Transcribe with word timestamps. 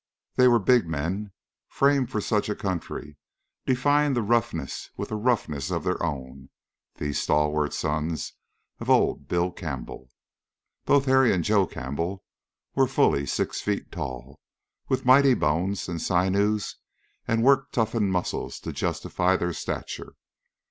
They 0.33 0.47
were 0.47 0.57
big 0.57 0.87
men, 0.87 1.31
framed 1.67 2.09
for 2.09 2.21
such 2.21 2.49
a 2.49 2.55
country, 2.55 3.17
defying 3.67 4.15
the 4.15 4.23
roughness 4.23 4.89
with 4.97 5.11
a 5.11 5.15
roughness 5.15 5.69
of 5.69 5.83
their 5.83 6.01
own 6.01 6.49
these 6.95 7.21
stalwart 7.21 7.71
sons 7.71 8.33
of 8.79 8.89
old 8.89 9.27
Bill 9.27 9.51
Campbell. 9.51 10.09
Both 10.85 11.05
Harry 11.05 11.31
and 11.31 11.43
Joe 11.43 11.67
Campbell 11.67 12.23
were 12.73 12.87
fully 12.87 13.27
six 13.27 13.61
feet 13.61 13.91
tall, 13.91 14.39
with 14.89 15.05
mighty 15.05 15.35
bones 15.35 15.87
and 15.87 16.01
sinews 16.01 16.77
and 17.27 17.43
work 17.43 17.71
toughened 17.71 18.11
muscles 18.11 18.59
to 18.61 18.71
justify 18.73 19.35
their 19.35 19.53
stature. 19.53 20.15